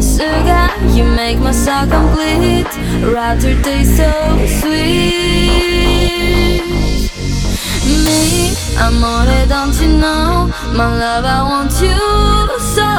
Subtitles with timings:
[0.00, 2.72] Sugar, you make my soul complete.
[3.02, 4.10] Rather taste so
[4.60, 5.48] sweet.
[8.04, 10.50] Me, amore, don't you know?
[10.74, 11.98] My love, I want you
[12.76, 12.90] so.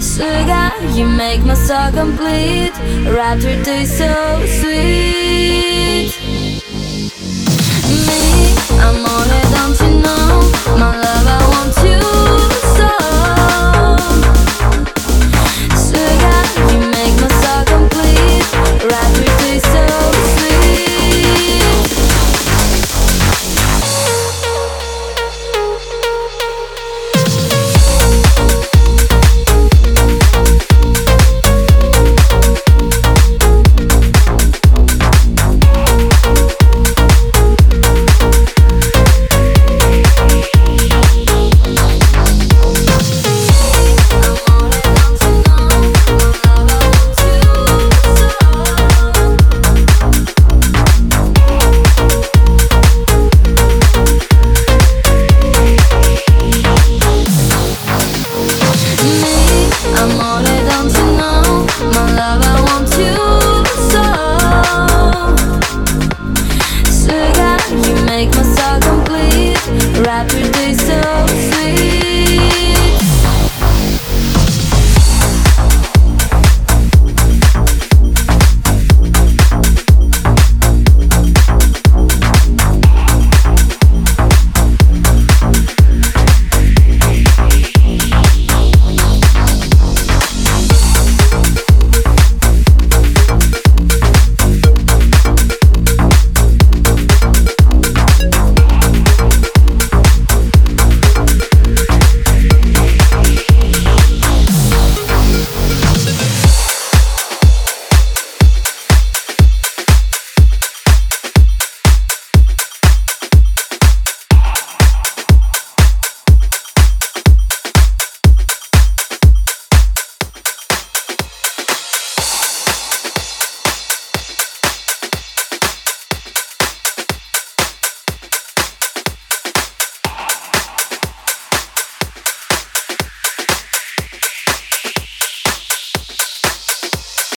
[0.00, 2.76] Sugar, you make my soul complete.
[3.14, 4.12] Rather taste so
[4.60, 5.85] sweet.